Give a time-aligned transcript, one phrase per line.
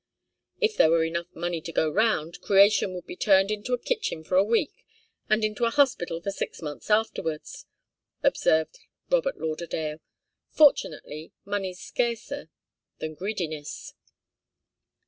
[0.59, 4.23] "If there were enough money to go round, creation would be turned into a kitchen
[4.23, 4.83] for a week,
[5.29, 7.67] and into a hospital for six months afterwards,"
[8.23, 8.79] observed
[9.11, 9.99] Robert Lauderdale.
[10.49, 12.49] "Fortunately, money's scarcer
[12.97, 13.93] than greediness."